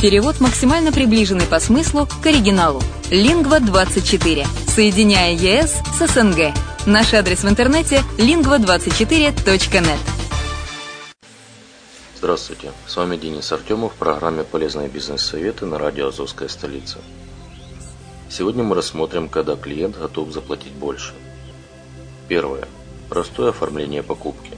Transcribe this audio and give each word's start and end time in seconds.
Перевод 0.00 0.40
максимально 0.40 0.92
приближенный 0.92 1.46
по 1.46 1.58
смыслу 1.58 2.06
к 2.22 2.26
оригиналу. 2.26 2.82
Лингва24. 3.10 4.46
Соединяя 4.68 5.32
ЕС 5.32 5.80
с 5.98 6.06
СНГ. 6.06 6.52
Наш 6.84 7.14
адрес 7.14 7.44
в 7.44 7.48
интернете 7.48 8.02
lingva24.net. 8.18 9.98
Здравствуйте, 12.14 12.72
с 12.86 12.94
вами 12.94 13.16
Денис 13.16 13.50
Артемов 13.50 13.94
в 13.94 13.96
программе 13.96 14.44
«Полезные 14.44 14.88
бизнес-советы» 14.88 15.64
на 15.64 15.78
радио 15.78 16.08
«Азовская 16.08 16.48
столица». 16.48 16.98
Сегодня 18.28 18.64
мы 18.64 18.74
рассмотрим, 18.74 19.30
когда 19.30 19.56
клиент 19.56 19.98
готов 19.98 20.30
заплатить 20.30 20.72
больше. 20.72 21.14
Первое. 22.28 22.68
Простое 23.08 23.48
оформление 23.48 24.02
покупки. 24.02 24.52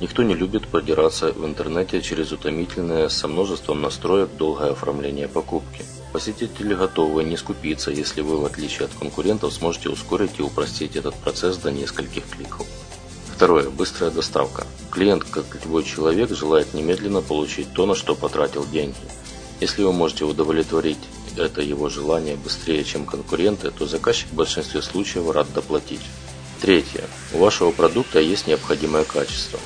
Никто 0.00 0.22
не 0.22 0.34
любит 0.34 0.66
продираться 0.66 1.30
в 1.32 1.44
интернете 1.44 2.00
через 2.00 2.32
утомительное 2.32 3.10
со 3.10 3.28
множеством 3.28 3.82
настроек 3.82 4.30
долгое 4.38 4.70
оформление 4.70 5.28
покупки. 5.28 5.84
Посетители 6.14 6.74
готовы 6.74 7.22
не 7.22 7.36
скупиться, 7.36 7.90
если 7.90 8.22
вы, 8.22 8.38
в 8.38 8.46
отличие 8.46 8.86
от 8.86 8.94
конкурентов, 8.94 9.52
сможете 9.52 9.90
ускорить 9.90 10.38
и 10.38 10.42
упростить 10.42 10.96
этот 10.96 11.14
процесс 11.16 11.58
до 11.58 11.70
нескольких 11.70 12.26
кликов. 12.30 12.66
Второе. 13.36 13.68
Быстрая 13.68 14.10
доставка. 14.10 14.66
Клиент, 14.90 15.24
как 15.24 15.44
любой 15.64 15.84
человек, 15.84 16.30
желает 16.30 16.72
немедленно 16.72 17.20
получить 17.20 17.72
то, 17.74 17.84
на 17.84 17.94
что 17.94 18.14
потратил 18.14 18.66
деньги. 18.66 18.96
Если 19.60 19.82
вы 19.82 19.92
можете 19.92 20.24
удовлетворить 20.24 20.98
это 21.36 21.60
его 21.60 21.90
желание 21.90 22.36
быстрее, 22.36 22.84
чем 22.84 23.04
конкуренты, 23.04 23.70
то 23.70 23.86
заказчик 23.86 24.28
в 24.30 24.34
большинстве 24.34 24.80
случаев 24.80 25.30
рад 25.30 25.46
доплатить. 25.54 26.00
Третье. 26.60 27.04
У 27.34 27.38
вашего 27.38 27.70
продукта 27.70 28.18
есть 28.18 28.46
необходимое 28.46 29.04
качество. 29.04 29.58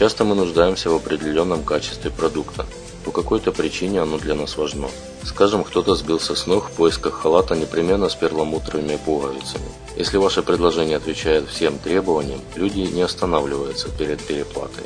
Часто 0.00 0.24
мы 0.24 0.34
нуждаемся 0.34 0.88
в 0.88 0.94
определенном 0.94 1.62
качестве 1.62 2.10
продукта. 2.10 2.64
По 3.04 3.10
какой-то 3.10 3.52
причине 3.52 4.00
оно 4.00 4.16
для 4.16 4.34
нас 4.34 4.56
важно. 4.56 4.88
Скажем, 5.24 5.62
кто-то 5.62 5.94
сбился 5.94 6.34
с 6.34 6.46
ног 6.46 6.70
в 6.70 6.72
поисках 6.72 7.20
халата 7.20 7.54
непременно 7.54 8.08
с 8.08 8.14
перламутровыми 8.14 8.96
пуговицами. 8.96 9.68
Если 9.98 10.16
ваше 10.16 10.42
предложение 10.42 10.96
отвечает 10.96 11.48
всем 11.48 11.78
требованиям, 11.78 12.40
люди 12.56 12.80
не 12.80 13.02
останавливаются 13.02 13.90
перед 13.90 14.22
переплатой. 14.26 14.84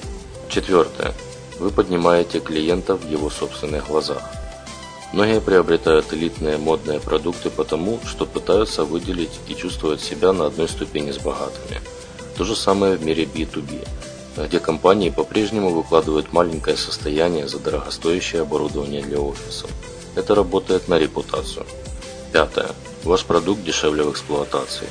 Четвертое. 0.48 1.14
Вы 1.60 1.70
поднимаете 1.70 2.40
клиента 2.40 2.96
в 2.96 3.08
его 3.08 3.30
собственных 3.30 3.86
глазах. 3.86 4.22
Многие 5.12 5.40
приобретают 5.40 6.12
элитные 6.12 6.56
модные 6.58 6.98
продукты 6.98 7.50
потому, 7.50 8.00
что 8.04 8.26
пытаются 8.26 8.82
выделить 8.82 9.38
и 9.46 9.54
чувствовать 9.54 10.00
себя 10.00 10.32
на 10.32 10.46
одной 10.46 10.68
ступени 10.68 11.12
с 11.12 11.18
богатыми. 11.18 11.80
То 12.36 12.42
же 12.42 12.56
самое 12.56 12.96
в 12.96 13.04
мире 13.04 13.26
B2B 13.26 13.86
где 14.36 14.58
компании 14.58 15.10
по-прежнему 15.10 15.70
выкладывают 15.70 16.32
маленькое 16.32 16.76
состояние 16.76 17.46
за 17.48 17.58
дорогостоящее 17.58 18.42
оборудование 18.42 19.02
для 19.02 19.20
офисов. 19.20 19.70
Это 20.16 20.34
работает 20.34 20.88
на 20.88 20.98
репутацию. 20.98 21.66
Пятое. 22.32 22.70
Ваш 23.04 23.24
продукт 23.24 23.62
дешевле 23.62 24.02
в 24.02 24.10
эксплуатации. 24.10 24.88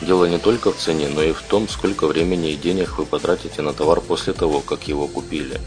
Дело 0.00 0.26
не 0.26 0.38
только 0.38 0.72
в 0.72 0.76
цене, 0.76 1.08
но 1.08 1.22
и 1.22 1.32
в 1.32 1.42
том, 1.42 1.68
сколько 1.68 2.06
времени 2.06 2.52
и 2.52 2.56
денег 2.56 2.98
вы 2.98 3.06
потратите 3.06 3.62
на 3.62 3.72
товар 3.72 4.00
после 4.00 4.32
того, 4.32 4.60
как 4.60 4.88
его 4.88 5.06
купили. 5.06 5.60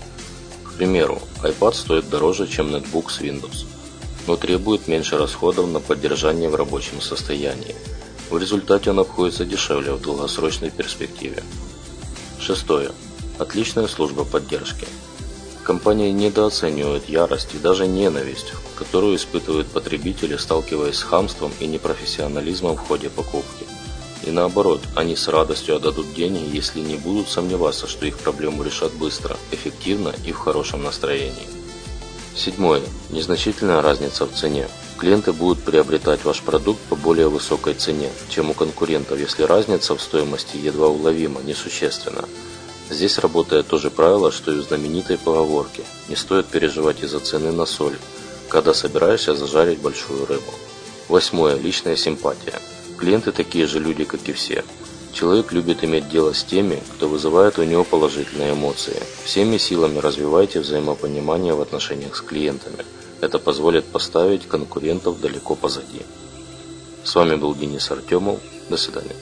К 0.64 0.74
примеру, 0.74 1.20
iPad 1.42 1.74
стоит 1.74 2.10
дороже, 2.10 2.48
чем 2.48 2.72
нетбук 2.72 3.10
с 3.10 3.20
Windows, 3.20 3.66
но 4.28 4.36
требует 4.36 4.88
меньше 4.88 5.18
расходов 5.18 5.68
на 5.68 5.80
поддержание 5.80 6.50
в 6.50 6.56
рабочем 6.56 7.02
состоянии. 7.02 7.76
В 8.30 8.38
результате 8.38 8.92
он 8.92 9.00
обходится 9.00 9.46
дешевле 9.46 9.94
в 9.94 10.02
долгосрочной 10.02 10.70
перспективе. 10.70 11.42
Шестое. 12.40 12.92
Отличная 13.40 13.88
служба 13.88 14.26
поддержки. 14.26 14.88
Компании 15.64 16.12
недооценивают 16.12 17.08
ярость 17.08 17.54
и 17.54 17.58
даже 17.58 17.86
ненависть, 17.86 18.54
которую 18.76 19.16
испытывают 19.16 19.68
потребители, 19.68 20.38
сталкиваясь 20.38 20.96
с 20.96 21.04
хамством 21.04 21.52
и 21.60 21.68
непрофессионализмом 21.68 22.78
в 22.78 22.88
ходе 22.88 23.10
покупки. 23.10 23.66
И 24.24 24.32
наоборот, 24.32 24.82
они 24.96 25.16
с 25.16 25.28
радостью 25.28 25.76
отдадут 25.76 26.14
деньги, 26.16 26.56
если 26.56 26.80
не 26.80 26.96
будут 26.96 27.30
сомневаться, 27.30 27.88
что 27.88 28.06
их 28.08 28.18
проблему 28.18 28.64
решат 28.64 28.92
быстро, 28.94 29.38
эффективно 29.52 30.14
и 30.26 30.32
в 30.32 30.38
хорошем 30.38 30.84
настроении. 30.84 31.48
Седьмое. 32.36 32.82
Незначительная 33.10 33.82
разница 33.82 34.26
в 34.26 34.34
цене. 34.34 34.68
Клиенты 34.98 35.32
будут 35.32 35.64
приобретать 35.64 36.24
ваш 36.24 36.42
продукт 36.42 36.80
по 36.90 36.96
более 36.96 37.30
высокой 37.30 37.76
цене, 37.76 38.10
чем 38.30 38.50
у 38.50 38.54
конкурентов, 38.54 39.20
если 39.20 39.44
разница 39.44 39.96
в 39.96 40.02
стоимости 40.02 40.58
едва 40.58 40.88
уловима, 40.88 41.42
несущественна. 41.42 42.26
Здесь 42.90 43.18
работает 43.20 43.68
то 43.68 43.78
же 43.78 43.90
правило, 43.90 44.32
что 44.32 44.52
и 44.52 44.60
в 44.60 44.64
знаменитой 44.64 45.18
поговорке 45.18 45.84
«Не 46.08 46.16
стоит 46.16 46.48
переживать 46.48 47.04
из-за 47.04 47.20
цены 47.20 47.52
на 47.52 47.66
соль, 47.66 47.98
когда 48.50 48.74
собираешься 48.74 49.36
зажарить 49.36 49.80
большую 49.80 50.26
рыбу». 50.26 50.54
Восьмое. 51.10 51.56
Личная 51.56 51.96
симпатия. 51.96 52.60
Клиенты 52.98 53.32
такие 53.32 53.66
же 53.66 53.80
люди, 53.80 54.04
как 54.04 54.28
и 54.28 54.34
все. 54.34 54.64
Человек 55.14 55.52
любит 55.52 55.84
иметь 55.84 56.10
дело 56.10 56.34
с 56.34 56.44
теми, 56.44 56.82
кто 56.96 57.08
вызывает 57.08 57.58
у 57.58 57.64
него 57.64 57.84
положительные 57.84 58.54
эмоции. 58.54 59.02
Всеми 59.24 59.58
силами 59.58 60.00
развивайте 60.00 60.60
взаимопонимание 60.60 61.54
в 61.54 61.62
отношениях 61.62 62.16
с 62.16 62.22
клиентами. 62.22 62.86
Это 63.22 63.40
позволит 63.40 63.86
поставить 63.86 64.48
конкурентов 64.48 65.20
далеко 65.20 65.56
позади. 65.56 66.02
С 67.04 67.16
вами 67.16 67.36
был 67.36 67.56
Денис 67.56 67.90
Артемов. 67.90 68.40
До 68.70 68.78
свидания. 68.78 69.16